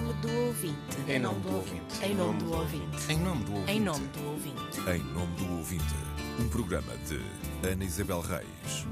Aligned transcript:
nome 0.00 0.12
do 0.22 0.46
ouvinte. 0.46 0.96
Em 1.08 1.18
nome 1.18 1.40
do 1.40 1.54
ouvinte. 1.56 2.04
Em 2.04 2.14
nome 2.14 2.38
do 2.38 2.52
ouvinte. 2.52 3.12
Em 3.12 3.18
nome 3.18 3.44
do 3.44 3.54
ouvinte. 3.54 3.72
Em 3.72 3.80
nome 3.80 4.06
do 4.06 4.28
ouvinte. 4.28 4.80
Em 4.88 5.02
nome 5.12 5.36
do 5.36 5.56
ouvinte, 5.56 5.94
um 6.40 6.48
programa 6.48 6.92
de 7.08 7.68
Ana 7.68 7.84
Isabel 7.84 8.20
Reis. 8.20 8.86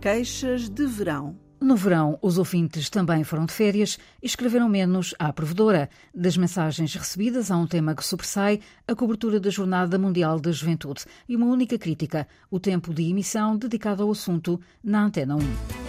Queixas 0.00 0.68
de 0.68 0.86
verão. 0.86 1.36
No 1.60 1.74
verão, 1.74 2.16
os 2.22 2.38
ouvintes 2.38 2.88
também 2.88 3.24
foram 3.24 3.44
de 3.44 3.52
férias 3.52 3.98
e 4.22 4.26
escreveram 4.26 4.68
menos 4.68 5.12
à 5.18 5.32
provedora. 5.32 5.90
Das 6.14 6.36
mensagens 6.36 6.94
recebidas, 6.94 7.50
há 7.50 7.56
um 7.56 7.66
tema 7.66 7.96
que 7.96 8.06
sobressai: 8.06 8.60
a 8.86 8.94
cobertura 8.94 9.40
da 9.40 9.50
Jornada 9.50 9.98
Mundial 9.98 10.38
da 10.38 10.52
Juventude. 10.52 11.04
E 11.28 11.34
uma 11.34 11.46
única 11.46 11.76
crítica: 11.76 12.28
o 12.48 12.60
tempo 12.60 12.94
de 12.94 13.10
emissão 13.10 13.56
dedicado 13.56 14.04
ao 14.04 14.12
assunto 14.12 14.60
na 14.84 15.02
Antena 15.02 15.34
1. 15.34 15.87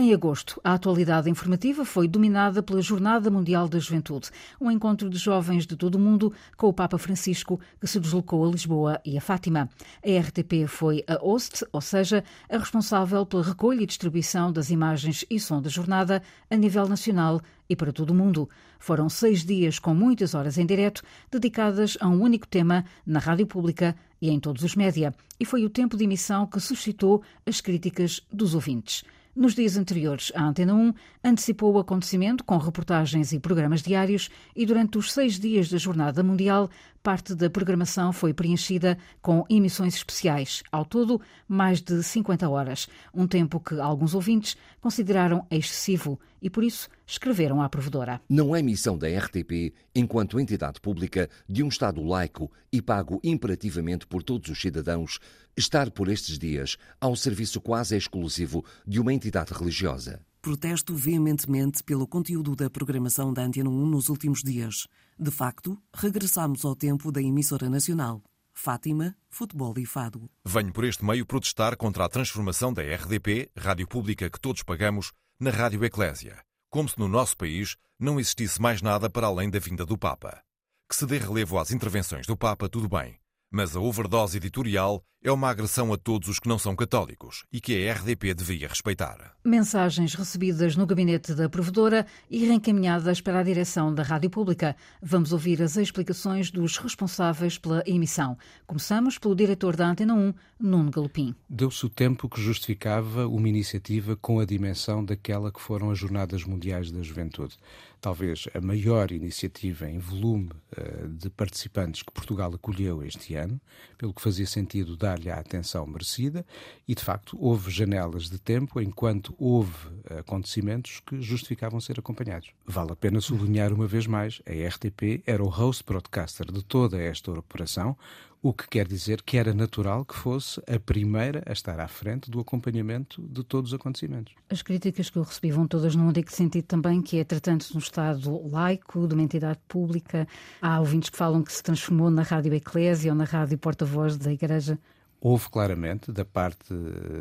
Em 0.00 0.14
agosto, 0.14 0.58
a 0.64 0.72
atualidade 0.72 1.28
informativa 1.28 1.84
foi 1.84 2.08
dominada 2.08 2.62
pela 2.62 2.80
Jornada 2.80 3.30
Mundial 3.30 3.68
da 3.68 3.78
Juventude, 3.78 4.30
um 4.58 4.70
encontro 4.70 5.10
de 5.10 5.18
jovens 5.18 5.66
de 5.66 5.76
todo 5.76 5.96
o 5.96 5.98
mundo 5.98 6.32
com 6.56 6.68
o 6.68 6.72
Papa 6.72 6.96
Francisco, 6.96 7.60
que 7.78 7.86
se 7.86 8.00
deslocou 8.00 8.42
a 8.42 8.50
Lisboa 8.50 8.98
e 9.04 9.18
a 9.18 9.20
Fátima. 9.20 9.68
A 10.02 10.20
RTP 10.20 10.66
foi 10.66 11.04
a 11.06 11.16
host, 11.16 11.66
ou 11.70 11.82
seja, 11.82 12.24
a 12.48 12.56
responsável 12.56 13.26
pela 13.26 13.42
recolha 13.42 13.82
e 13.82 13.86
distribuição 13.86 14.50
das 14.50 14.70
imagens 14.70 15.22
e 15.28 15.38
som 15.38 15.60
da 15.60 15.68
jornada 15.68 16.22
a 16.50 16.56
nível 16.56 16.88
nacional 16.88 17.38
e 17.68 17.76
para 17.76 17.92
todo 17.92 18.08
o 18.08 18.14
mundo. 18.14 18.48
Foram 18.78 19.06
seis 19.10 19.44
dias 19.44 19.78
com 19.78 19.92
muitas 19.92 20.34
horas 20.34 20.56
em 20.56 20.64
direto, 20.64 21.02
dedicadas 21.30 21.98
a 22.00 22.08
um 22.08 22.22
único 22.22 22.48
tema 22.48 22.86
na 23.04 23.18
rádio 23.18 23.46
pública 23.46 23.94
e 24.18 24.30
em 24.30 24.40
todos 24.40 24.62
os 24.62 24.74
média. 24.74 25.14
E 25.38 25.44
foi 25.44 25.62
o 25.66 25.68
tempo 25.68 25.94
de 25.94 26.04
emissão 26.04 26.46
que 26.46 26.58
suscitou 26.58 27.22
as 27.44 27.60
críticas 27.60 28.22
dos 28.32 28.54
ouvintes. 28.54 29.04
Nos 29.34 29.54
dias 29.54 29.76
anteriores, 29.76 30.32
a 30.34 30.42
Antena 30.42 30.74
1 30.74 30.92
antecipou 31.22 31.72
o 31.72 31.78
acontecimento 31.78 32.42
com 32.42 32.56
reportagens 32.58 33.32
e 33.32 33.38
programas 33.38 33.80
diários 33.80 34.28
e 34.56 34.66
durante 34.66 34.98
os 34.98 35.12
seis 35.12 35.38
dias 35.38 35.70
da 35.70 35.78
Jornada 35.78 36.20
Mundial, 36.20 36.68
parte 37.02 37.34
da 37.34 37.48
programação 37.48 38.12
foi 38.12 38.32
preenchida 38.32 38.98
com 39.22 39.44
emissões 39.48 39.94
especiais. 39.94 40.62
Ao 40.70 40.84
todo, 40.84 41.20
mais 41.48 41.80
de 41.80 42.02
50 42.02 42.48
horas. 42.48 42.88
Um 43.14 43.26
tempo 43.26 43.58
que 43.60 43.78
alguns 43.80 44.14
ouvintes 44.14 44.56
consideraram 44.80 45.46
excessivo 45.50 46.18
e, 46.40 46.48
por 46.48 46.62
isso, 46.62 46.88
escreveram 47.06 47.62
à 47.62 47.68
provedora. 47.68 48.20
Não 48.28 48.54
é 48.54 48.62
missão 48.62 48.96
da 48.96 49.08
RTP, 49.08 49.72
enquanto 49.94 50.38
entidade 50.38 50.80
pública 50.80 51.28
de 51.48 51.62
um 51.62 51.68
Estado 51.68 52.02
laico 52.02 52.50
e 52.72 52.80
pago 52.80 53.20
imperativamente 53.24 54.06
por 54.06 54.22
todos 54.22 54.50
os 54.50 54.60
cidadãos, 54.60 55.18
estar 55.56 55.90
por 55.90 56.08
estes 56.08 56.38
dias 56.38 56.76
ao 57.00 57.16
serviço 57.16 57.60
quase 57.60 57.96
exclusivo 57.96 58.64
de 58.86 59.00
uma 59.00 59.12
entidade 59.12 59.52
religiosa. 59.52 60.20
Protesto 60.42 60.94
veementemente 60.94 61.82
pelo 61.82 62.06
conteúdo 62.06 62.56
da 62.56 62.70
programação 62.70 63.30
da 63.30 63.42
Antena 63.42 63.68
1 63.68 63.86
nos 63.86 64.08
últimos 64.08 64.42
dias. 64.42 64.86
De 65.22 65.30
facto, 65.30 65.78
regressamos 65.94 66.64
ao 66.64 66.74
tempo 66.74 67.12
da 67.12 67.20
emissora 67.20 67.68
nacional. 67.68 68.22
Fátima, 68.54 69.14
futebol 69.28 69.74
e 69.76 69.84
fado. 69.84 70.30
Venho 70.42 70.72
por 70.72 70.82
este 70.82 71.04
meio 71.04 71.26
protestar 71.26 71.76
contra 71.76 72.06
a 72.06 72.08
transformação 72.08 72.72
da 72.72 72.80
RDP, 72.80 73.50
rádio 73.54 73.86
pública 73.86 74.30
que 74.30 74.40
todos 74.40 74.62
pagamos, 74.62 75.12
na 75.38 75.50
Rádio 75.50 75.84
Eclésia. 75.84 76.42
Como 76.70 76.88
se 76.88 76.98
no 76.98 77.06
nosso 77.06 77.36
país 77.36 77.76
não 77.98 78.18
existisse 78.18 78.58
mais 78.62 78.80
nada 78.80 79.10
para 79.10 79.26
além 79.26 79.50
da 79.50 79.58
vinda 79.58 79.84
do 79.84 79.98
Papa. 79.98 80.42
Que 80.88 80.96
se 80.96 81.04
dê 81.04 81.18
relevo 81.18 81.58
às 81.58 81.70
intervenções 81.70 82.26
do 82.26 82.34
Papa, 82.34 82.66
tudo 82.66 82.88
bem. 82.88 83.18
Mas 83.52 83.76
a 83.76 83.80
overdose 83.80 84.38
editorial 84.38 85.04
é 85.22 85.30
uma 85.30 85.50
agressão 85.50 85.92
a 85.92 85.98
todos 85.98 86.28
os 86.28 86.38
que 86.38 86.48
não 86.48 86.58
são 86.58 86.74
católicos 86.74 87.44
e 87.52 87.60
que 87.60 87.86
a 87.86 87.92
RDP 87.92 88.32
devia 88.32 88.66
respeitar. 88.66 89.34
Mensagens 89.44 90.14
recebidas 90.14 90.76
no 90.76 90.86
gabinete 90.86 91.34
da 91.34 91.48
provedora 91.48 92.06
e 92.30 92.46
reencaminhadas 92.46 93.20
para 93.20 93.40
a 93.40 93.42
direção 93.42 93.94
da 93.94 94.02
Rádio 94.02 94.30
Pública. 94.30 94.74
Vamos 95.02 95.32
ouvir 95.32 95.62
as 95.62 95.76
explicações 95.76 96.50
dos 96.50 96.78
responsáveis 96.78 97.58
pela 97.58 97.82
emissão. 97.86 98.36
Começamos 98.66 99.18
pelo 99.18 99.36
diretor 99.36 99.76
da 99.76 99.88
Antena 99.88 100.14
1, 100.14 100.32
Nuno 100.58 100.90
Galopim. 100.90 101.34
Deu-se 101.48 101.84
o 101.84 101.90
tempo 101.90 102.28
que 102.28 102.40
justificava 102.40 103.26
uma 103.26 103.48
iniciativa 103.48 104.16
com 104.16 104.40
a 104.40 104.46
dimensão 104.46 105.04
daquela 105.04 105.52
que 105.52 105.60
foram 105.60 105.90
as 105.90 105.98
Jornadas 105.98 106.44
Mundiais 106.44 106.90
da 106.90 107.02
Juventude. 107.02 107.58
Talvez 108.00 108.48
a 108.54 108.60
maior 108.62 109.12
iniciativa 109.12 109.86
em 109.86 109.98
volume 109.98 110.50
uh, 110.72 111.08
de 111.08 111.28
participantes 111.28 112.02
que 112.02 112.10
Portugal 112.10 112.50
acolheu 112.54 113.02
este 113.02 113.34
ano, 113.34 113.60
pelo 113.98 114.14
que 114.14 114.22
fazia 114.22 114.46
sentido 114.46 114.96
dar 114.96 115.09
dar-lhe 115.10 115.30
a 115.30 115.38
atenção 115.38 115.86
merecida 115.86 116.44
e, 116.86 116.94
de 116.94 117.02
facto, 117.02 117.36
houve 117.40 117.70
janelas 117.70 118.30
de 118.30 118.38
tempo 118.38 118.80
enquanto 118.80 119.34
houve 119.38 119.74
acontecimentos 120.18 121.00
que 121.00 121.20
justificavam 121.20 121.80
ser 121.80 121.98
acompanhados. 121.98 122.50
Vale 122.66 122.92
a 122.92 122.96
pena 122.96 123.20
sublinhar 123.20 123.72
uma 123.72 123.86
vez 123.86 124.06
mais, 124.06 124.40
a 124.46 124.68
RTP 124.68 125.22
era 125.26 125.42
o 125.42 125.48
host 125.48 125.84
broadcaster 125.84 126.50
de 126.50 126.62
toda 126.64 127.00
esta 127.00 127.30
operação, 127.32 127.96
o 128.42 128.54
que 128.54 128.66
quer 128.68 128.88
dizer 128.88 129.20
que 129.20 129.36
era 129.36 129.52
natural 129.52 130.02
que 130.02 130.14
fosse 130.14 130.62
a 130.66 130.78
primeira 130.80 131.42
a 131.44 131.52
estar 131.52 131.78
à 131.78 131.86
frente 131.86 132.30
do 132.30 132.40
acompanhamento 132.40 133.20
de 133.22 133.44
todos 133.44 133.72
os 133.72 133.78
acontecimentos. 133.78 134.34
As 134.48 134.62
críticas 134.62 135.10
que 135.10 135.18
eu 135.18 135.22
recebi 135.22 135.50
vão 135.50 135.66
todas 135.66 135.94
num 135.94 136.08
único 136.08 136.32
sentido 136.32 136.64
também, 136.64 137.02
que 137.02 137.18
é 137.18 137.24
tratando-se 137.24 137.72
de 137.72 137.76
um 137.76 137.80
Estado 137.80 138.48
laico, 138.48 139.06
de 139.06 139.12
uma 139.12 139.22
entidade 139.22 139.58
pública. 139.68 140.26
Há 140.62 140.80
ouvintes 140.80 141.10
que 141.10 141.18
falam 141.18 141.42
que 141.42 141.52
se 141.52 141.62
transformou 141.62 142.10
na 142.10 142.22
Rádio 142.22 142.54
Eclésia 142.54 143.12
ou 143.12 143.18
na 143.18 143.24
Rádio 143.24 143.58
Porta-Voz 143.58 144.16
da 144.16 144.32
Igreja. 144.32 144.78
Houve 145.22 145.50
claramente, 145.50 146.10
da 146.10 146.24
parte 146.24 146.72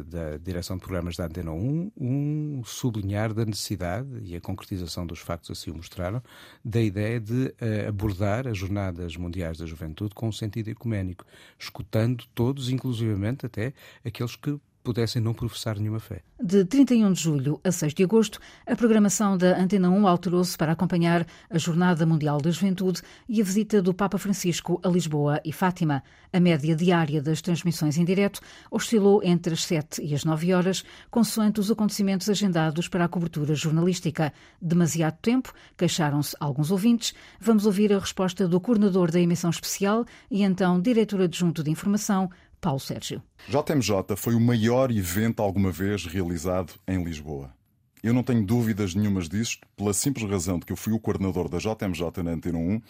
da 0.05 0.37
direção 0.37 0.77
de 0.77 0.81
programas 0.81 1.17
da 1.17 1.25
Antena 1.25 1.51
1, 1.51 1.91
um 1.97 2.63
sublinhar 2.63 3.33
da 3.33 3.43
necessidade, 3.43 4.07
e 4.23 4.37
a 4.37 4.41
concretização 4.41 5.05
dos 5.05 5.19
factos 5.19 5.51
assim 5.51 5.69
o 5.69 5.75
mostraram, 5.75 6.23
da 6.63 6.79
ideia 6.79 7.19
de 7.19 7.47
uh, 7.47 7.89
abordar 7.89 8.47
as 8.47 8.57
Jornadas 8.57 9.17
Mundiais 9.17 9.57
da 9.57 9.65
Juventude 9.65 10.15
com 10.15 10.29
um 10.29 10.31
sentido 10.31 10.69
ecuménico, 10.69 11.25
escutando 11.57 12.23
todos, 12.33 12.69
inclusivamente 12.69 13.45
até 13.45 13.73
aqueles 14.05 14.37
que 14.37 14.57
pudessem 14.83 15.21
não 15.21 15.33
professar 15.33 15.77
nenhuma 15.77 15.99
fé. 15.99 16.21
De 16.41 16.63
31 16.63 17.11
de 17.11 17.21
julho 17.21 17.59
a 17.63 17.71
6 17.71 17.93
de 17.93 18.03
agosto, 18.03 18.39
a 18.65 18.75
programação 18.75 19.37
da 19.37 19.59
Antena 19.59 19.89
1 19.89 20.07
alterou-se 20.07 20.57
para 20.57 20.71
acompanhar 20.71 21.25
a 21.49 21.57
Jornada 21.57 22.05
Mundial 22.05 22.39
da 22.39 22.49
Juventude 22.49 23.01
e 23.27 23.41
a 23.41 23.43
visita 23.43 23.81
do 23.81 23.93
Papa 23.93 24.17
Francisco 24.17 24.79
a 24.83 24.87
Lisboa 24.87 25.41
e 25.43 25.51
Fátima. 25.51 26.01
A 26.31 26.39
média 26.39 26.75
diária 26.75 27.21
das 27.21 27.41
transmissões 27.41 27.97
em 27.97 28.05
direto 28.05 28.39
oscilou 28.71 29.21
entre 29.23 29.53
as 29.53 29.65
7 29.65 30.01
e 30.01 30.13
as 30.15 30.23
9 30.23 30.53
horas, 30.53 30.83
consoante 31.11 31.59
os 31.59 31.69
acontecimentos 31.69 32.29
agendados 32.29 32.87
para 32.87 33.05
a 33.05 33.09
cobertura 33.09 33.55
jornalística. 33.55 34.31
Demasiado 34.61 35.17
tempo, 35.21 35.53
queixaram-se 35.77 36.35
alguns 36.39 36.71
ouvintes. 36.71 37.13
Vamos 37.39 37.65
ouvir 37.65 37.91
a 37.91 37.99
resposta 37.99 38.47
do 38.47 38.61
coordenador 38.61 39.11
da 39.11 39.19
emissão 39.19 39.49
especial 39.49 40.05
e 40.31 40.43
então 40.43 40.79
diretor 40.79 41.21
adjunto 41.21 41.63
de 41.63 41.71
informação, 41.71 42.29
Paulo 42.59 42.79
Sérgio. 42.79 43.21
JMJ 43.47 44.15
foi 44.17 44.35
o 44.35 44.39
maior 44.39 44.91
evento 44.91 45.41
alguma 45.41 45.71
vez 45.71 46.05
realizado 46.05 46.73
em 46.87 47.03
Lisboa. 47.03 47.53
Eu 48.01 48.13
não 48.13 48.23
tenho 48.23 48.45
dúvidas 48.45 48.95
nenhumas 48.95 49.27
disto, 49.27 49.67
pela 49.75 49.93
simples 49.93 50.29
razão 50.29 50.57
de 50.57 50.65
que 50.65 50.71
eu 50.71 50.77
fui 50.77 50.93
o 50.93 50.99
coordenador 50.99 51.49
da 51.49 51.57
JMJ 51.57 52.23
na 52.23 52.31
Antena 52.31 52.57
1 52.57 52.81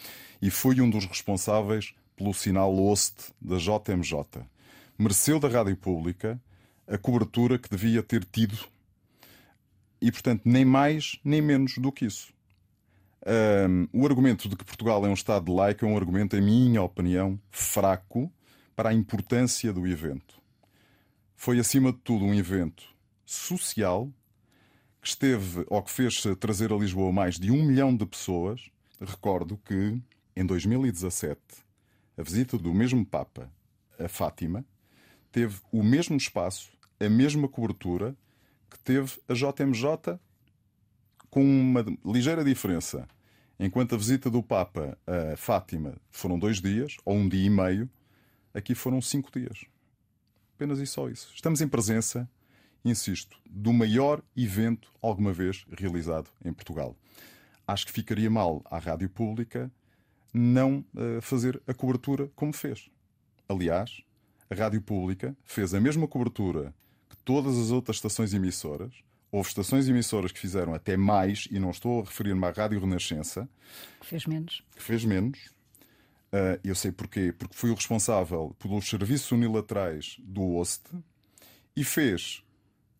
e 0.41 0.51
fui 0.51 0.79
um 0.81 0.89
dos 0.89 1.05
responsáveis 1.05 1.93
pelo 2.15 2.33
sinal 2.33 2.73
host 2.75 3.33
da 3.41 3.57
JMJ. 3.57 4.43
Mereceu 4.97 5.39
da 5.39 5.47
Rádio 5.47 5.75
Pública 5.77 6.39
a 6.87 6.97
cobertura 6.97 7.57
que 7.57 7.69
devia 7.69 8.03
ter 8.03 8.23
tido 8.25 8.57
e, 10.01 10.11
portanto, 10.11 10.43
nem 10.45 10.63
mais 10.63 11.19
nem 11.23 11.41
menos 11.41 11.77
do 11.77 11.91
que 11.91 12.05
isso. 12.05 12.31
Um, 13.25 13.87
o 13.91 14.05
argumento 14.05 14.47
de 14.47 14.55
que 14.55 14.63
Portugal 14.63 15.05
é 15.05 15.09
um 15.09 15.13
Estado 15.13 15.53
laico 15.53 15.85
é 15.85 15.87
um 15.87 15.97
argumento, 15.97 16.35
em 16.35 16.41
minha 16.41 16.81
opinião, 16.81 17.39
fraco 17.51 18.31
para 18.79 18.91
a 18.91 18.93
importância 18.93 19.73
do 19.73 19.85
evento. 19.85 20.41
Foi, 21.35 21.59
acima 21.59 21.91
de 21.91 21.97
tudo, 21.97 22.23
um 22.23 22.33
evento 22.33 22.85
social 23.25 24.09
que 25.01 25.09
esteve 25.09 25.65
ou 25.67 25.83
que 25.83 25.91
fez 25.91 26.23
trazer 26.39 26.71
a 26.71 26.77
Lisboa 26.77 27.11
mais 27.11 27.37
de 27.37 27.51
um 27.51 27.61
milhão 27.61 27.93
de 27.93 28.05
pessoas. 28.05 28.71
Recordo 29.01 29.59
que, 29.65 30.01
em 30.33 30.45
2017, 30.45 31.41
a 32.17 32.23
visita 32.23 32.57
do 32.57 32.73
mesmo 32.73 33.05
Papa 33.05 33.51
a 33.99 34.07
Fátima 34.07 34.63
teve 35.29 35.59
o 35.73 35.83
mesmo 35.83 36.15
espaço, 36.15 36.71
a 37.01 37.09
mesma 37.09 37.49
cobertura 37.49 38.15
que 38.69 38.79
teve 38.79 39.19
a 39.27 39.33
JMJ, 39.33 40.17
com 41.29 41.43
uma 41.43 41.85
ligeira 42.05 42.45
diferença. 42.45 43.05
Enquanto 43.59 43.95
a 43.95 43.97
visita 43.97 44.29
do 44.29 44.41
Papa 44.41 44.97
a 45.05 45.35
Fátima 45.35 45.97
foram 46.09 46.39
dois 46.39 46.61
dias, 46.61 46.95
ou 47.03 47.17
um 47.17 47.27
dia 47.27 47.45
e 47.45 47.49
meio, 47.49 47.89
Aqui 48.53 48.73
foram 48.75 49.01
cinco 49.01 49.31
dias. 49.31 49.65
Apenas 50.55 50.79
e 50.79 50.85
só 50.85 51.09
isso. 51.09 51.31
Estamos 51.33 51.61
em 51.61 51.67
presença, 51.67 52.29
insisto, 52.83 53.37
do 53.49 53.71
maior 53.71 54.21
evento 54.35 54.91
alguma 55.01 55.31
vez 55.31 55.65
realizado 55.77 56.29
em 56.43 56.51
Portugal. 56.51 56.95
Acho 57.67 57.85
que 57.85 57.91
ficaria 57.91 58.29
mal 58.29 58.61
à 58.65 58.77
rádio 58.77 59.09
pública 59.09 59.71
não 60.33 60.85
uh, 60.93 61.21
fazer 61.21 61.61
a 61.67 61.73
cobertura 61.73 62.29
como 62.35 62.53
fez. 62.53 62.89
Aliás, 63.47 64.01
a 64.49 64.55
rádio 64.55 64.81
pública 64.81 65.35
fez 65.43 65.73
a 65.73 65.79
mesma 65.79 66.07
cobertura 66.07 66.73
que 67.09 67.17
todas 67.17 67.57
as 67.57 67.71
outras 67.71 67.97
estações 67.97 68.33
emissoras, 68.33 69.03
Houve 69.31 69.49
estações 69.49 69.87
emissoras 69.87 70.31
que 70.31 70.39
fizeram 70.39 70.73
até 70.73 70.97
mais, 70.97 71.47
e 71.51 71.59
não 71.59 71.69
estou 71.69 72.01
a 72.01 72.03
referir-me 72.03 72.43
à 72.45 72.49
Rádio 72.49 72.79
Renascença, 72.79 73.47
que 73.99 74.07
fez 74.07 74.25
menos. 74.25 74.63
Que 74.75 74.81
fez 74.81 75.05
menos. 75.05 75.39
Uh, 76.31 76.59
eu 76.63 76.75
sei 76.75 76.91
porquê. 76.91 77.33
Porque 77.33 77.55
fui 77.55 77.71
o 77.71 77.75
responsável 77.75 78.55
pelos 78.59 78.87
serviços 78.87 79.31
unilaterais 79.31 80.17
do 80.19 80.57
OST 80.57 80.89
e 81.75 81.83
fez 81.83 82.43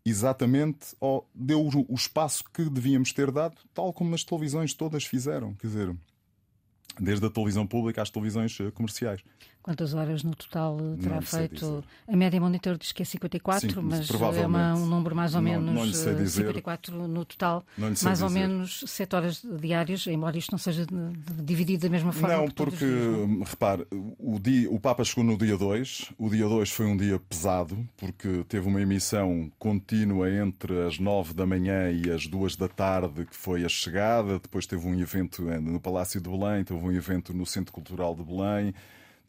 exatamente, 0.05 0.95
deu 1.35 1.67
o 1.67 1.93
espaço 1.93 2.43
que 2.51 2.69
devíamos 2.69 3.13
ter 3.13 3.31
dado, 3.31 3.57
tal 3.73 3.93
como 3.93 4.15
as 4.15 4.23
televisões 4.23 4.73
todas 4.73 5.05
fizeram. 5.05 5.53
Quer 5.55 5.67
dizer, 5.67 5.95
desde 6.99 7.25
a 7.25 7.29
televisão 7.29 7.67
pública 7.67 8.01
às 8.01 8.09
televisões 8.09 8.57
eh, 8.59 8.71
comerciais. 8.71 9.21
Quantas 9.69 9.93
horas 9.93 10.23
no 10.23 10.33
total 10.33 10.79
terá 10.99 11.21
feito? 11.21 11.83
A 12.07 12.15
média 12.15 12.41
monitor 12.41 12.75
diz 12.75 12.91
que 12.91 13.03
é 13.03 13.05
54, 13.05 13.69
Sim, 13.69 13.81
mas 13.83 14.09
é 14.35 14.47
uma, 14.47 14.73
um 14.73 14.87
número 14.87 15.15
mais 15.15 15.35
ou 15.35 15.43
menos 15.43 15.63
não, 15.63 15.85
não 15.85 15.93
54 15.93 16.91
eh, 16.91 17.07
no 17.07 17.23
total, 17.23 17.63
mais 17.77 17.99
dizer. 17.99 18.23
ou 18.23 18.31
menos 18.31 18.83
7 18.87 19.15
horas 19.15 19.45
diárias, 19.61 20.07
embora 20.07 20.35
isto 20.39 20.51
não 20.51 20.57
seja 20.57 20.87
dividido 21.43 21.83
da 21.83 21.89
mesma 21.89 22.11
forma. 22.11 22.35
Não, 22.35 22.47
porque, 22.49 22.83
repare, 23.45 23.85
o, 23.91 24.39
dia, 24.39 24.71
o 24.71 24.79
Papa 24.79 25.03
chegou 25.03 25.23
no 25.23 25.37
dia 25.37 25.55
2, 25.55 26.13
o 26.17 26.31
dia 26.31 26.47
2 26.47 26.71
foi 26.71 26.87
um 26.87 26.97
dia 26.97 27.19
pesado, 27.19 27.87
porque 27.95 28.43
teve 28.49 28.67
uma 28.67 28.81
emissão 28.81 29.51
contínua 29.59 30.31
entre 30.31 30.81
as 30.81 30.97
9 30.97 31.35
da 31.35 31.45
manhã 31.45 31.91
e 31.91 32.09
as 32.09 32.25
2 32.25 32.55
da 32.55 32.67
tarde, 32.67 33.23
que 33.23 33.35
foi 33.35 33.63
a 33.63 33.69
chegada, 33.69 34.39
depois 34.39 34.65
teve 34.65 34.87
um 34.87 34.99
evento 34.99 35.47
eh, 35.47 35.59
no 35.59 35.79
Palácio 35.79 36.19
de 36.19 36.27
Belém, 36.27 36.63
teve 36.63 36.83
um 36.83 36.91
evento 36.91 37.35
no 37.35 37.45
Centro 37.45 37.71
Cultural 37.71 38.15
de 38.15 38.23
Belém 38.23 38.73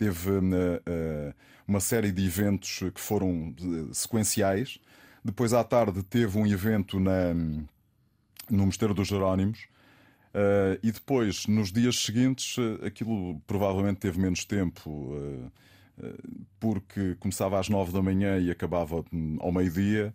teve 0.00 0.30
uh, 0.30 1.34
uma 1.68 1.78
série 1.78 2.10
de 2.10 2.24
eventos 2.26 2.80
que 2.94 3.00
foram 3.00 3.54
sequenciais. 3.92 4.78
Depois, 5.22 5.52
à 5.52 5.62
tarde, 5.62 6.02
teve 6.02 6.38
um 6.38 6.46
evento 6.46 6.98
na, 6.98 7.34
no 8.48 8.64
Mosteiro 8.64 8.94
dos 8.94 9.08
Jerónimos. 9.08 9.68
E 10.82 10.90
depois, 10.90 11.46
nos 11.46 11.70
dias 11.70 11.98
seguintes, 11.98 12.56
aquilo 12.86 13.38
provavelmente 13.46 13.98
teve 13.98 14.18
menos 14.18 14.44
tempo, 14.44 15.12
porque 16.58 17.16
começava 17.16 17.58
às 17.58 17.68
nove 17.68 17.92
da 17.92 18.00
manhã 18.00 18.38
e 18.38 18.50
acabava 18.50 19.04
ao 19.40 19.52
meio-dia 19.52 20.14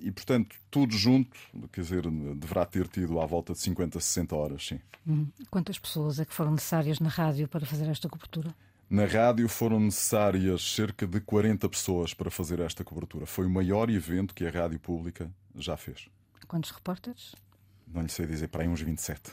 e, 0.00 0.10
portanto, 0.10 0.56
tudo 0.70 0.96
junto, 0.96 1.36
quer 1.72 1.80
dizer, 1.80 2.10
deverá 2.36 2.64
ter 2.64 2.88
tido 2.88 3.20
à 3.20 3.26
volta 3.26 3.52
de 3.52 3.58
50, 3.60 4.00
60 4.00 4.36
horas, 4.36 4.66
sim. 4.66 4.80
Hum. 5.06 5.26
Quantas 5.50 5.78
pessoas 5.78 6.18
é 6.18 6.24
que 6.24 6.34
foram 6.34 6.52
necessárias 6.52 7.00
na 7.00 7.08
rádio 7.08 7.48
para 7.48 7.64
fazer 7.64 7.88
esta 7.88 8.08
cobertura? 8.08 8.54
Na 8.88 9.04
rádio 9.04 9.48
foram 9.48 9.80
necessárias 9.80 10.62
cerca 10.62 11.06
de 11.06 11.20
40 11.20 11.68
pessoas 11.68 12.14
para 12.14 12.30
fazer 12.30 12.60
esta 12.60 12.84
cobertura. 12.84 13.26
Foi 13.26 13.46
o 13.46 13.50
maior 13.50 13.90
evento 13.90 14.32
que 14.32 14.46
a 14.46 14.50
rádio 14.50 14.78
pública 14.78 15.30
já 15.56 15.76
fez. 15.76 16.08
Quantos 16.46 16.70
repórteres? 16.70 17.34
Não 17.86 18.02
lhe 18.02 18.08
sei 18.08 18.26
dizer, 18.26 18.48
para 18.48 18.62
aí 18.62 18.68
uns 18.68 18.80
27. 18.80 19.32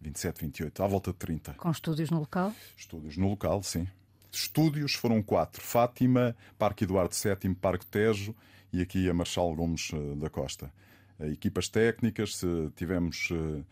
27, 0.00 0.40
28, 0.40 0.82
à 0.82 0.86
volta 0.86 1.10
de 1.12 1.16
30. 1.18 1.54
Com 1.54 1.70
estúdios 1.70 2.10
no 2.10 2.20
local? 2.20 2.54
Estúdios 2.76 3.16
no 3.16 3.28
local, 3.28 3.62
sim. 3.62 3.88
Estúdios 4.30 4.94
foram 4.94 5.22
quatro: 5.22 5.60
Fátima, 5.60 6.36
Parque 6.58 6.84
Eduardo 6.84 7.14
VII, 7.14 7.54
Parque 7.54 7.86
Tejo 7.86 8.34
e 8.72 8.80
aqui 8.80 9.08
a 9.08 9.14
Marchal 9.14 9.54
Gomes 9.54 9.90
eh, 9.92 10.16
da 10.16 10.30
Costa. 10.30 10.72
Equipas 11.20 11.68
técnicas, 11.68 12.40
tivemos 12.74 13.28
eh, 13.30 13.62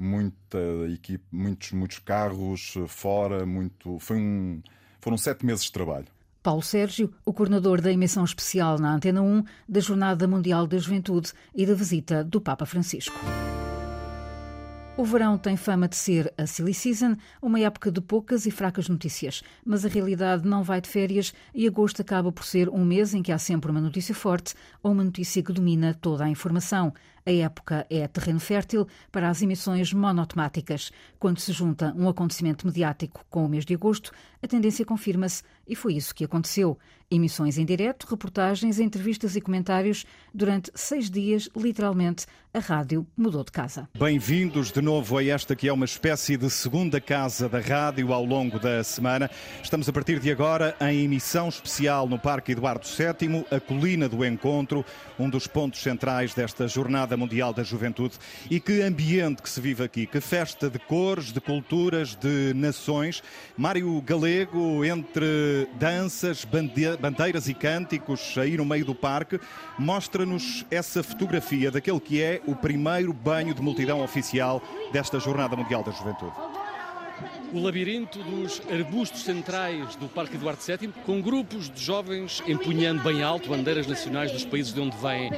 muita 0.00 0.58
equipe, 0.92 1.24
muitos, 1.30 1.72
muitos 1.72 1.98
carros 1.98 2.74
eh, 2.76 2.86
fora, 2.86 3.44
muito. 3.44 3.98
Foi 3.98 4.16
um, 4.16 4.62
foram 5.00 5.18
sete 5.18 5.44
meses 5.44 5.64
de 5.64 5.72
trabalho. 5.72 6.06
Paulo 6.42 6.62
Sérgio, 6.62 7.12
o 7.24 7.34
coordenador 7.34 7.82
da 7.82 7.92
emissão 7.92 8.24
especial 8.24 8.78
na 8.78 8.94
Antena 8.94 9.20
1 9.20 9.44
da 9.68 9.80
Jornada 9.80 10.26
Mundial 10.26 10.66
da 10.66 10.78
Juventude 10.78 11.32
e 11.54 11.66
da 11.66 11.74
visita 11.74 12.24
do 12.24 12.40
Papa 12.40 12.64
Francisco. 12.64 13.18
O 15.00 15.04
verão 15.04 15.38
tem 15.38 15.56
fama 15.56 15.88
de 15.88 15.96
ser 15.96 16.30
a 16.36 16.46
silly 16.46 16.74
season, 16.74 17.16
uma 17.40 17.58
época 17.58 17.90
de 17.90 18.02
poucas 18.02 18.44
e 18.44 18.50
fracas 18.50 18.86
notícias, 18.86 19.42
mas 19.64 19.82
a 19.82 19.88
realidade 19.88 20.46
não 20.46 20.62
vai 20.62 20.78
de 20.78 20.90
férias 20.90 21.32
e 21.54 21.66
agosto 21.66 22.02
acaba 22.02 22.30
por 22.30 22.44
ser 22.44 22.68
um 22.68 22.84
mês 22.84 23.14
em 23.14 23.22
que 23.22 23.32
há 23.32 23.38
sempre 23.38 23.70
uma 23.70 23.80
notícia 23.80 24.14
forte 24.14 24.54
ou 24.82 24.92
uma 24.92 25.02
notícia 25.02 25.42
que 25.42 25.54
domina 25.54 25.94
toda 25.94 26.24
a 26.24 26.28
informação. 26.28 26.92
A 27.26 27.32
época 27.32 27.86
é 27.90 28.06
terreno 28.08 28.40
fértil 28.40 28.86
para 29.12 29.28
as 29.28 29.42
emissões 29.42 29.92
monotemáticas. 29.92 30.90
Quando 31.18 31.38
se 31.38 31.52
junta 31.52 31.94
um 31.96 32.08
acontecimento 32.08 32.66
mediático 32.66 33.24
com 33.28 33.44
o 33.44 33.48
mês 33.48 33.64
de 33.64 33.74
agosto, 33.74 34.10
a 34.42 34.48
tendência 34.48 34.84
confirma-se 34.84 35.42
e 35.66 35.74
foi 35.74 35.94
isso 35.94 36.14
que 36.14 36.24
aconteceu. 36.24 36.78
Emissões 37.12 37.58
em 37.58 37.64
direto, 37.64 38.06
reportagens, 38.08 38.78
entrevistas 38.78 39.34
e 39.34 39.40
comentários. 39.40 40.06
Durante 40.32 40.70
seis 40.74 41.10
dias, 41.10 41.48
literalmente, 41.56 42.24
a 42.54 42.60
rádio 42.60 43.06
mudou 43.16 43.44
de 43.44 43.50
casa. 43.50 43.88
Bem-vindos 43.98 44.70
de 44.70 44.80
novo 44.80 45.18
a 45.18 45.24
esta 45.24 45.56
que 45.56 45.68
é 45.68 45.72
uma 45.72 45.84
espécie 45.84 46.36
de 46.36 46.48
segunda 46.48 47.00
casa 47.00 47.48
da 47.48 47.60
rádio 47.60 48.12
ao 48.12 48.24
longo 48.24 48.60
da 48.60 48.82
semana. 48.84 49.28
Estamos 49.62 49.88
a 49.88 49.92
partir 49.92 50.20
de 50.20 50.30
agora 50.30 50.76
em 50.80 51.04
emissão 51.04 51.48
especial 51.48 52.08
no 52.08 52.18
Parque 52.18 52.52
Eduardo 52.52 52.86
VII, 52.86 53.44
a 53.50 53.60
Colina 53.60 54.08
do 54.08 54.24
Encontro, 54.24 54.84
um 55.18 55.28
dos 55.28 55.48
pontos 55.48 55.82
centrais 55.82 56.32
desta 56.32 56.68
Jornada 56.68 57.09
Mundial 57.16 57.52
da 57.52 57.62
Juventude. 57.62 58.16
E 58.50 58.60
que 58.60 58.82
ambiente 58.82 59.42
que 59.42 59.48
se 59.48 59.60
vive 59.60 59.84
aqui, 59.84 60.06
que 60.06 60.20
festa 60.20 60.68
de 60.68 60.78
cores, 60.78 61.32
de 61.32 61.40
culturas, 61.40 62.14
de 62.14 62.52
nações. 62.54 63.22
Mário 63.56 64.00
Galego, 64.02 64.84
entre 64.84 65.68
danças, 65.78 66.46
bandeiras 67.00 67.48
e 67.48 67.54
cânticos 67.54 68.36
aí 68.38 68.56
no 68.56 68.64
meio 68.64 68.84
do 68.84 68.94
parque, 68.94 69.40
mostra-nos 69.78 70.64
essa 70.70 71.02
fotografia 71.02 71.70
daquele 71.70 72.00
que 72.00 72.22
é 72.22 72.40
o 72.46 72.54
primeiro 72.54 73.12
banho 73.12 73.54
de 73.54 73.62
multidão 73.62 74.02
oficial 74.02 74.62
desta 74.92 75.18
Jornada 75.18 75.56
Mundial 75.56 75.82
da 75.82 75.92
Juventude. 75.92 76.49
O 77.52 77.58
labirinto 77.58 78.22
dos 78.22 78.62
arbustos 78.70 79.22
centrais 79.22 79.96
do 79.96 80.06
Parque 80.06 80.36
Eduardo 80.36 80.62
VII, 80.62 80.92
com 81.04 81.20
grupos 81.20 81.68
de 81.68 81.82
jovens 81.82 82.40
empunhando 82.46 83.02
bem 83.02 83.24
alto 83.24 83.48
bandeiras 83.48 83.88
nacionais 83.88 84.30
dos 84.30 84.44
países 84.44 84.72
de 84.72 84.80
onde 84.80 84.96
vêm. 84.98 85.32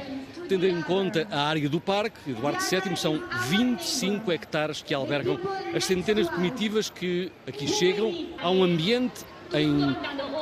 Tendo 0.47 0.67
em 0.67 0.79
conta 0.83 1.27
a 1.31 1.47
área 1.47 1.67
do 1.67 1.81
Parque 1.81 2.29
Eduardo 2.29 2.59
VII, 2.59 2.95
são 2.95 3.19
25 3.49 4.31
hectares 4.31 4.83
que 4.83 4.93
albergam 4.93 5.39
as 5.75 5.85
centenas 5.85 6.27
de 6.27 6.35
comitivas 6.35 6.87
que 6.87 7.31
aqui 7.47 7.67
chegam. 7.67 8.27
Há 8.39 8.51
um 8.51 8.63
ambiente 8.63 9.25
em 9.53 9.95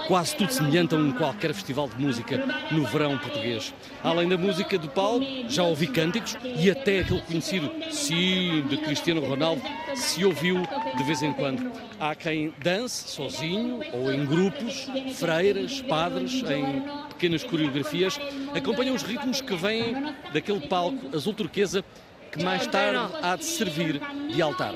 quase 0.08 0.36
tudo 0.36 0.52
semelhante 0.52 0.96
a 0.96 0.98
um 0.98 1.12
qualquer 1.12 1.54
festival 1.54 1.88
de 1.88 2.02
música 2.02 2.44
no 2.72 2.86
verão 2.86 3.18
português. 3.18 3.74
Além 4.04 4.28
da 4.28 4.38
música 4.38 4.78
do 4.78 4.90
Paulo, 4.90 5.26
já 5.48 5.64
ouvi 5.64 5.88
cânticos 5.88 6.38
e 6.44 6.70
até 6.70 7.00
aquele 7.00 7.22
conhecido 7.22 7.72
Sim 7.92 8.66
de 8.68 8.78
Cristiano 8.78 9.22
Ronaldo 9.22 9.62
se 9.96 10.24
ouviu 10.26 10.62
de 10.96 11.04
vez 11.04 11.22
em 11.22 11.34
quando. 11.34 11.72
Há 12.00 12.16
quem 12.16 12.54
dance 12.60 13.10
sozinho 13.10 13.82
ou 13.94 14.12
em 14.12 14.26
grupos, 14.26 14.88
freiras, 15.16 15.82
padres, 15.82 16.44
em 16.44 16.84
pequenas 17.10 17.44
coreografias, 17.44 18.20
acompanham 18.56 18.96
os 18.96 19.04
ritmos 19.04 19.42
que 19.42 19.56
vêm 19.56 19.96
daquele 20.34 20.68
palco 20.68 21.16
azul 21.16 21.34
turquesa 21.34 21.84
que 22.32 22.44
mais 22.44 22.66
tarde 22.68 23.14
há 23.22 23.36
de 23.36 23.46
servir 23.46 24.02
de 24.34 24.42
altar. 24.42 24.74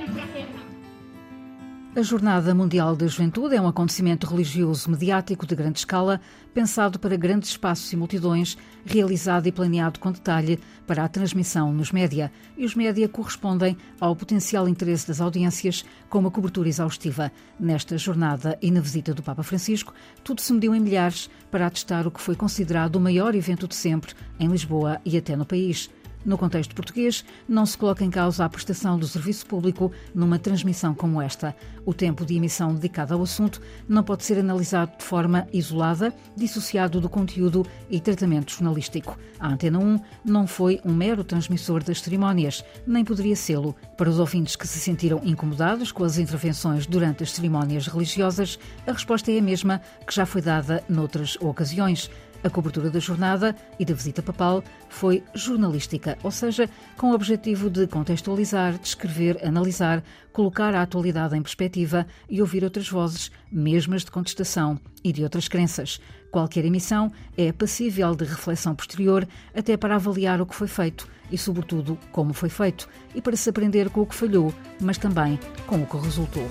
A 1.96 2.02
Jornada 2.02 2.54
Mundial 2.54 2.94
da 2.94 3.08
Juventude 3.08 3.56
é 3.56 3.62
um 3.62 3.70
acontecimento 3.70 4.28
religioso 4.28 4.92
mediático 4.92 5.46
de 5.46 5.56
grande 5.56 5.80
escala, 5.80 6.20
pensado 6.54 7.00
para 7.00 7.16
grandes 7.16 7.52
espaços 7.52 7.94
e 7.94 7.96
multidões, 7.96 8.58
realizado 8.86 9.48
e 9.48 9.52
planeado 9.52 9.98
com 9.98 10.12
detalhe 10.12 10.60
para 10.86 11.06
a 11.06 11.08
transmissão 11.08 11.72
nos 11.72 11.94
média. 11.94 12.30
E 12.58 12.66
os 12.66 12.75
média 12.75 13.08
correspondem 13.08 13.78
ao 13.98 14.14
potencial 14.14 14.68
interesse 14.68 15.08
das 15.08 15.22
audiências 15.22 15.86
com 16.10 16.20
uma 16.20 16.30
cobertura 16.30 16.68
exaustiva. 16.68 17.32
Nesta 17.58 17.98
jornada 17.98 18.60
e 18.62 18.70
na 18.72 18.82
visita 18.82 19.14
do 19.14 19.24
Papa 19.24 19.42
Francisco, 19.42 19.94
tudo 20.22 20.42
se 20.42 20.52
mediu 20.52 20.75
em 20.75 20.82
milhares 20.82 21.30
para 21.50 21.66
atestar 21.66 22.06
o 22.06 22.12
que 22.12 22.20
foi 22.20 22.36
considerado 22.36 22.98
o 22.98 23.02
maior 23.02 23.34
evento 23.34 23.70
de 23.70 23.75
sempre 23.75 24.14
em 24.38 24.50
Lisboa 24.50 25.00
e 25.06 25.16
até 25.16 25.34
no 25.38 25.46
país. 25.46 25.90
No 26.25 26.39
contexto 26.39 26.74
português, 26.74 27.24
não 27.48 27.67
se 27.67 27.77
coloca 27.77 28.03
em 28.03 28.10
causa 28.10 28.44
a 28.44 28.50
prestação 28.50 28.98
do 28.98 29.08
serviço 29.08 29.46
público 29.46 29.91
numa 30.13 30.39
transmissão 30.39 30.96
como 30.96 31.22
esta. 31.22 31.55
O 31.86 31.94
tempo 31.94 32.25
de 32.25 32.36
emissão 32.36 32.74
dedicado 32.74 33.13
ao 33.13 33.22
assunto 33.22 33.62
não 33.88 34.03
pode 34.03 34.25
ser 34.25 34.39
analisado 34.39 34.98
de 34.98 35.03
forma 35.03 35.48
isolada, 35.53 36.12
dissociado 36.36 37.00
do 37.00 37.08
conteúdo 37.08 37.63
e 37.91 38.00
tratamento 38.00 38.51
jornalístico. 38.51 39.20
A 39.39 39.50
Antena 39.50 39.77
1 39.77 40.00
não 40.25 40.48
foi 40.48 40.82
um 40.84 40.94
mero 40.94 41.24
transmissor 41.24 41.84
das 41.84 42.01
cerimónias, 42.01 42.65
nem 42.88 43.05
poderia 43.05 43.36
sê-lo. 43.36 43.75
Para 43.96 44.10
os 44.10 44.17
ouvintes 44.17 44.55
que 44.55 44.67
se 44.67 44.79
sentiram 44.79 45.22
incomodados 45.24 45.91
com 45.91 46.03
as 46.03 46.17
intervenções 46.17 46.88
durante 46.88 47.22
as 47.22 47.34
cerimónias 47.34 47.86
religiosas, 47.86 48.58
a 48.88 48.91
resposta 48.91 49.32
é 49.32 49.38
a 49.38 49.44
mesma 49.44 49.79
que 50.08 50.15
já 50.15 50.25
foi 50.25 50.41
dada 50.41 50.84
noutras 50.89 51.38
ocasiões. 51.39 52.10
A 52.46 52.50
cobertura 52.52 52.92
da 52.92 53.00
jornada 53.00 53.56
e 53.80 53.84
da 53.84 53.96
visita 53.96 54.22
papal 54.22 54.64
foi 54.88 55.24
jornalística, 55.34 56.16
ou 56.22 56.30
seja, 56.30 56.70
com 56.96 57.10
o 57.10 57.16
objetivo 57.16 57.72
de 57.72 57.88
contextualizar, 57.88 58.78
descrever, 58.78 59.44
analisar, 59.44 60.04
colocar 60.32 60.75
a 60.75 60.84
atualidade 60.84 61.36
em 61.36 61.42
perspectiva 61.42 62.06
e 62.30 62.42
ouvir 62.42 62.64
outras 62.64 62.88
vozes, 62.88 63.32
mesmas 63.52 64.06
de 64.06 64.12
contestação 64.12 64.80
e 65.04 65.12
de 65.12 65.24
outras 65.24 65.48
crenças. 65.48 66.00
Qualquer 66.30 66.66
emissão 66.66 67.12
é 67.36 67.52
passível 67.52 68.14
de 68.14 68.25
reflexão 68.25 68.75
posterior, 68.75 69.28
até 69.56 69.75
para 69.75 69.96
avaliar 69.96 70.40
o 70.40 70.46
que 70.46 70.54
foi 70.54 70.68
feito 70.68 71.08
e, 71.32 71.40
sobretudo, 71.40 71.98
como 72.12 72.32
foi 72.32 72.50
feito, 72.50 72.88
e 73.16 73.24
para 73.24 73.36
se 73.36 73.50
aprender 73.50 73.90
com 73.90 74.02
o 74.02 74.06
que 74.06 74.14
falhou, 74.14 74.54
mas 74.80 75.00
também 75.00 75.40
com 75.66 75.82
o 75.82 75.88
que 75.88 75.98
resultou. 75.98 76.48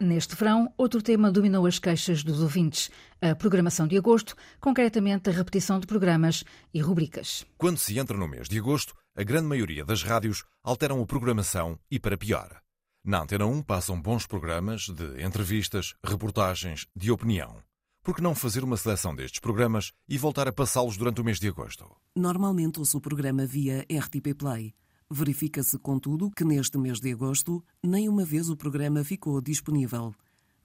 Neste 0.00 0.34
verão, 0.34 0.72
outro 0.76 1.00
tema 1.00 1.30
dominou 1.30 1.66
as 1.66 1.78
queixas 1.78 2.24
dos 2.24 2.40
ouvintes: 2.40 2.90
a 3.20 3.34
programação 3.34 3.86
de 3.86 3.96
agosto, 3.96 4.34
concretamente 4.60 5.30
a 5.30 5.32
repetição 5.32 5.78
de 5.78 5.86
programas 5.86 6.44
e 6.72 6.80
rubricas. 6.80 7.44
Quando 7.56 7.78
se 7.78 7.98
entra 7.98 8.16
no 8.16 8.28
mês 8.28 8.48
de 8.48 8.58
agosto, 8.58 8.94
a 9.16 9.22
grande 9.22 9.46
maioria 9.46 9.84
das 9.84 10.02
rádios 10.02 10.44
alteram 10.62 11.00
a 11.00 11.06
programação 11.06 11.78
e 11.90 12.00
para 12.00 12.18
pior. 12.18 12.60
Na 13.04 13.22
Antena 13.22 13.46
1 13.46 13.62
passam 13.62 14.00
bons 14.00 14.26
programas 14.26 14.88
de 14.88 15.22
entrevistas, 15.22 15.94
reportagens, 16.02 16.86
de 16.96 17.10
opinião. 17.10 17.62
Por 18.02 18.14
que 18.14 18.22
não 18.22 18.34
fazer 18.34 18.64
uma 18.64 18.76
seleção 18.76 19.14
destes 19.14 19.40
programas 19.40 19.92
e 20.08 20.18
voltar 20.18 20.48
a 20.48 20.52
passá-los 20.52 20.96
durante 20.96 21.20
o 21.20 21.24
mês 21.24 21.38
de 21.38 21.48
agosto? 21.48 21.86
Normalmente 22.16 22.78
ouço 22.78 22.98
o 22.98 23.00
programa 23.00 23.46
via 23.46 23.86
RTP 23.90 24.34
Play. 24.36 24.74
Verifica-se, 25.16 25.78
contudo, 25.78 26.28
que 26.28 26.44
neste 26.44 26.76
mês 26.76 26.98
de 26.98 27.12
agosto 27.12 27.62
nem 27.80 28.08
uma 28.08 28.24
vez 28.24 28.48
o 28.48 28.56
programa 28.56 29.04
ficou 29.04 29.40
disponível. 29.40 30.12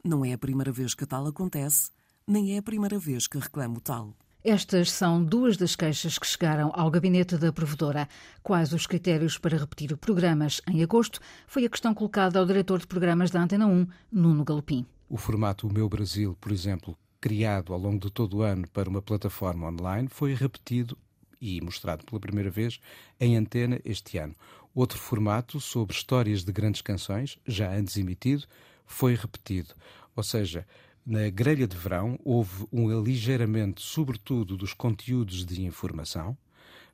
Não 0.03 0.25
é 0.25 0.33
a 0.33 0.39
primeira 0.39 0.71
vez 0.71 0.95
que 0.95 1.05
tal 1.05 1.27
acontece, 1.27 1.91
nem 2.25 2.55
é 2.55 2.57
a 2.57 2.63
primeira 2.63 2.97
vez 2.97 3.27
que 3.27 3.37
reclamo 3.37 3.79
tal. 3.79 4.15
Estas 4.43 4.89
são 4.91 5.23
duas 5.23 5.55
das 5.55 5.75
queixas 5.75 6.17
que 6.17 6.25
chegaram 6.25 6.71
ao 6.73 6.89
gabinete 6.89 7.37
da 7.37 7.53
provedora. 7.53 8.09
Quais 8.41 8.73
os 8.73 8.87
critérios 8.87 9.37
para 9.37 9.55
repetir 9.55 9.95
programas 9.97 10.61
em 10.67 10.81
agosto 10.81 11.19
foi 11.45 11.65
a 11.65 11.69
questão 11.69 11.93
colocada 11.93 12.39
ao 12.39 12.45
diretor 12.47 12.79
de 12.79 12.87
programas 12.87 13.29
da 13.29 13.43
Antena 13.43 13.67
1, 13.67 13.85
Nuno 14.11 14.43
Galopim. 14.43 14.83
O 15.07 15.17
formato 15.17 15.67
O 15.67 15.71
Meu 15.71 15.87
Brasil, 15.87 16.35
por 16.41 16.51
exemplo, 16.51 16.97
criado 17.21 17.71
ao 17.71 17.79
longo 17.79 17.99
de 17.99 18.11
todo 18.11 18.37
o 18.37 18.41
ano 18.41 18.67
para 18.69 18.89
uma 18.89 18.99
plataforma 19.01 19.67
online, 19.67 20.07
foi 20.07 20.33
repetido 20.33 20.97
e 21.41 21.61
mostrado 21.61 22.05
pela 22.05 22.19
primeira 22.19 22.49
vez 22.49 22.79
em 23.19 23.35
antena 23.35 23.79
este 23.85 24.17
ano. 24.17 24.35
Outro 24.73 24.97
formato 24.97 25.59
sobre 25.59 25.95
histórias 25.95 26.43
de 26.43 26.51
grandes 26.51 26.81
canções, 26.81 27.39
já 27.45 27.71
antes 27.71 27.97
emitido, 27.97 28.45
foi 28.85 29.15
repetido. 29.15 29.73
Ou 30.15 30.23
seja, 30.23 30.65
na 31.05 31.29
grelha 31.29 31.67
de 31.67 31.75
verão 31.75 32.19
houve 32.23 32.67
um 32.71 32.89
aligeiramento, 32.89 33.81
sobretudo, 33.81 34.55
dos 34.55 34.73
conteúdos 34.73 35.45
de 35.45 35.63
informação, 35.63 36.37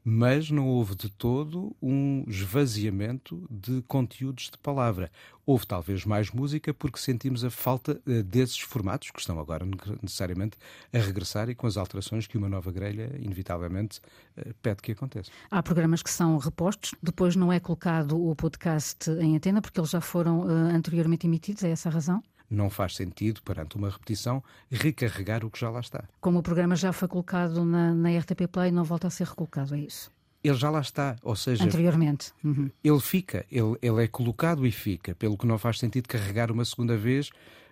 mas 0.07 0.51
não 0.51 0.67
houve 0.67 0.93
de 0.93 1.09
todo 1.09 1.75
um 1.81 2.23
esvaziamento 2.27 3.43
de 3.49 3.81
conteúdos 3.87 4.51
de 4.51 4.57
palavra. 4.59 5.11
Houve 5.43 5.65
talvez 5.65 6.05
mais 6.05 6.29
música 6.29 6.71
porque 6.75 6.99
sentimos 6.99 7.43
a 7.43 7.49
falta 7.49 7.99
uh, 8.05 8.21
desses 8.21 8.59
formatos 8.59 9.09
que 9.09 9.19
estão 9.19 9.39
agora 9.39 9.65
necessariamente 10.03 10.57
a 10.93 10.99
regressar 10.99 11.49
e 11.49 11.55
com 11.55 11.65
as 11.65 11.75
alterações 11.75 12.27
que 12.27 12.37
uma 12.37 12.47
nova 12.47 12.71
grelha, 12.71 13.15
inevitavelmente, 13.19 13.99
uh, 14.37 14.53
pede 14.61 14.83
que 14.83 14.91
aconteça. 14.91 15.31
Há 15.49 15.63
programas 15.63 16.03
que 16.03 16.11
são 16.11 16.37
repostos, 16.37 16.93
depois 17.01 17.35
não 17.35 17.51
é 17.51 17.59
colocado 17.59 18.15
o 18.23 18.35
podcast 18.35 19.09
em 19.09 19.35
antena 19.35 19.59
porque 19.59 19.79
eles 19.79 19.89
já 19.89 20.01
foram 20.01 20.41
uh, 20.41 20.49
anteriormente 20.49 21.25
emitidos, 21.25 21.63
é 21.63 21.71
essa 21.71 21.89
a 21.89 21.91
razão? 21.91 22.21
Não 22.49 22.69
faz 22.69 22.95
sentido, 22.95 23.41
perante 23.41 23.75
uma 23.75 23.89
repetição, 23.89 24.43
recarregar 24.71 25.43
o 25.45 25.49
que 25.49 25.59
já 25.59 25.69
lá 25.69 25.79
está. 25.79 26.03
Como 26.19 26.39
o 26.39 26.43
programa 26.43 26.75
já 26.75 26.93
foi 26.93 27.07
colocado 27.07 27.65
na, 27.65 27.93
na 27.93 28.17
RTP 28.17 28.47
Play, 28.51 28.71
não 28.71 28.83
volta 28.83 29.07
a 29.07 29.09
ser 29.09 29.27
recolocado, 29.27 29.75
é 29.75 29.79
isso? 29.79 30.11
Ele 30.43 30.55
já 30.55 30.69
lá 30.69 30.79
está, 30.79 31.15
ou 31.23 31.35
seja... 31.35 31.63
Anteriormente. 31.63 32.31
Uhum. 32.43 32.69
Ele 32.83 32.99
fica, 32.99 33.45
ele, 33.49 33.75
ele 33.81 34.03
é 34.03 34.07
colocado 34.07 34.65
e 34.65 34.71
fica, 34.71 35.15
pelo 35.15 35.37
que 35.37 35.47
não 35.47 35.57
faz 35.57 35.79
sentido 35.79 36.07
carregar 36.07 36.51
uma 36.51 36.63
segunda 36.63 36.95
vez 36.95 37.29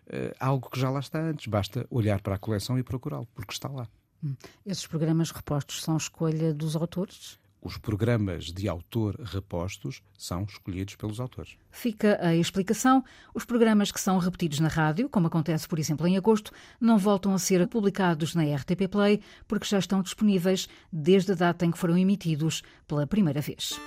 uh, 0.07 0.33
algo 0.39 0.69
que 0.69 0.79
já 0.79 0.89
lá 0.89 0.99
está 0.99 1.19
antes. 1.19 1.45
Basta 1.45 1.85
olhar 1.89 2.19
para 2.21 2.35
a 2.35 2.39
coleção 2.39 2.79
e 2.79 2.83
procurá-lo, 2.83 3.27
porque 3.35 3.53
está 3.53 3.69
lá. 3.69 3.87
Hum. 4.23 4.35
Esses 4.65 4.87
programas 4.87 5.29
repostos 5.29 5.83
são 5.83 5.97
escolha 5.97 6.53
dos 6.53 6.75
autores? 6.75 7.37
Os 7.63 7.77
programas 7.77 8.45
de 8.45 8.67
autor 8.67 9.15
repostos 9.23 10.03
são 10.17 10.43
escolhidos 10.43 10.95
pelos 10.95 11.19
autores. 11.19 11.55
Fica 11.71 12.19
a 12.21 12.35
explicação. 12.35 13.03
Os 13.33 13.45
programas 13.45 13.91
que 13.91 14.01
são 14.01 14.17
repetidos 14.17 14.59
na 14.59 14.67
rádio, 14.67 15.07
como 15.09 15.27
acontece, 15.27 15.67
por 15.67 15.79
exemplo, 15.79 16.05
em 16.05 16.17
agosto, 16.17 16.51
não 16.79 16.97
voltam 16.97 17.33
a 17.33 17.39
ser 17.39 17.65
publicados 17.67 18.35
na 18.35 18.43
RTP 18.43 18.87
Play 18.91 19.21
porque 19.47 19.65
já 19.65 19.79
estão 19.79 20.01
disponíveis 20.01 20.67
desde 20.91 21.31
a 21.31 21.35
data 21.35 21.65
em 21.65 21.71
que 21.71 21.77
foram 21.77 21.97
emitidos 21.97 22.61
pela 22.85 23.07
primeira 23.07 23.39
vez. 23.39 23.79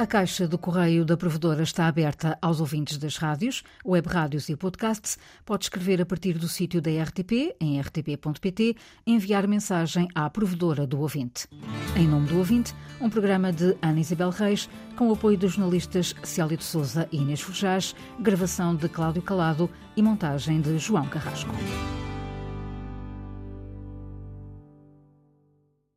A 0.00 0.06
caixa 0.06 0.48
do 0.48 0.56
correio 0.56 1.04
da 1.04 1.14
provedora 1.14 1.62
está 1.62 1.86
aberta 1.86 2.38
aos 2.40 2.58
ouvintes 2.58 2.96
das 2.96 3.18
rádios, 3.18 3.62
web 3.84 4.08
rádios 4.08 4.48
e 4.48 4.56
podcasts. 4.56 5.18
Pode 5.44 5.64
escrever 5.64 6.00
a 6.00 6.06
partir 6.06 6.38
do 6.38 6.48
sítio 6.48 6.80
da 6.80 6.90
RTP, 6.90 7.54
em 7.60 7.78
rtp.pt, 7.78 8.76
enviar 9.06 9.46
mensagem 9.46 10.08
à 10.14 10.30
provedora 10.30 10.86
do 10.86 10.98
ouvinte. 11.02 11.46
Em 11.94 12.08
nome 12.08 12.28
do 12.28 12.38
ouvinte, 12.38 12.74
um 12.98 13.10
programa 13.10 13.52
de 13.52 13.76
Ana 13.82 14.00
Isabel 14.00 14.30
Reis, 14.30 14.70
com 14.96 15.10
o 15.10 15.12
apoio 15.12 15.36
dos 15.36 15.52
jornalistas 15.52 16.14
Célia 16.22 16.56
de 16.56 16.64
Souza 16.64 17.06
e 17.12 17.18
Inês 17.18 17.42
Forjás, 17.42 17.94
gravação 18.18 18.74
de 18.74 18.88
Cláudio 18.88 19.20
Calado 19.20 19.68
e 19.94 20.02
montagem 20.02 20.62
de 20.62 20.78
João 20.78 21.06
Carrasco. 21.08 21.54